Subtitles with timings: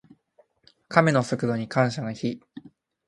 [0.87, 2.41] カメの速度に感謝の日。